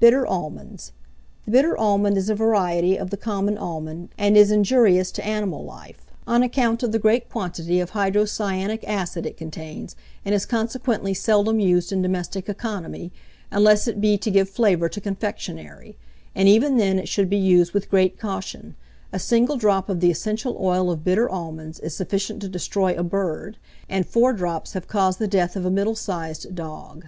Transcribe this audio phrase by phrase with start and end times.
[0.00, 0.92] BITTER ALMONDS.
[1.44, 5.62] The Bitter Almond is a variety of the common almond, and is injurious to animal
[5.62, 9.94] life, on account of the great quantity of hydrocyanic acid it contains,
[10.24, 13.12] and is consequently seldom used in domestic economy,
[13.52, 15.96] unless it be to give flavour to confectionery;
[16.34, 18.74] and even then it should he used with great caution.
[19.12, 23.04] A single drop of the essential oil of bitter almonds is sufficient to destroy a
[23.04, 23.56] bird,
[23.88, 27.04] and four drops have caused the death of a middle sized dog.